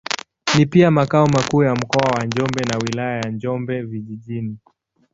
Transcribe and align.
Ni 0.57 0.65
pia 0.65 0.91
makao 0.91 1.27
makuu 1.27 1.63
ya 1.63 1.75
Mkoa 1.75 2.11
wa 2.17 2.25
Njombe 2.25 2.65
na 2.65 2.77
Wilaya 2.77 3.17
ya 3.17 3.29
Njombe 3.29 3.81
Vijijini. 3.81 4.57